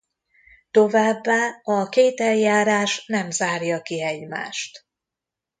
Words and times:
Továbbá 0.71 1.59
a 1.63 1.89
két 1.89 2.19
eljárás 2.19 3.05
nem 3.05 3.31
zárja 3.31 3.81
ki 3.81 4.01
egymást. 4.01 4.85